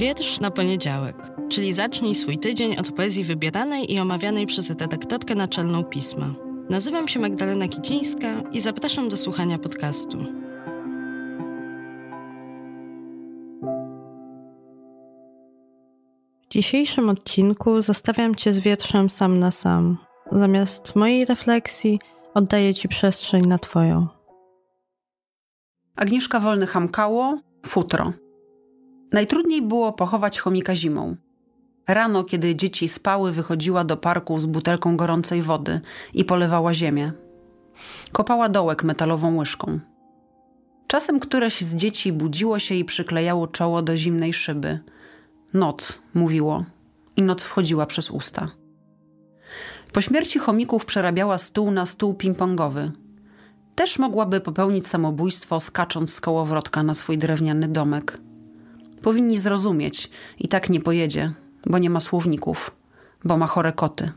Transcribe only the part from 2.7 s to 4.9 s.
od poezji wybieranej i omawianej przez